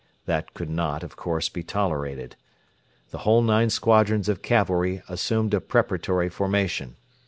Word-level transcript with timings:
That 0.25 0.55
could 0.55 0.71
not, 0.71 1.03
of 1.03 1.15
course, 1.15 1.47
be 1.47 1.61
tolerated. 1.61 2.35
The 3.11 3.19
whole 3.19 3.43
nine 3.43 3.69
squadrons 3.69 4.27
of 4.29 4.41
cavalry 4.41 5.03
assumed 5.07 5.53
a 5.53 5.61
preparatory 5.61 6.27
formation. 6.27 6.95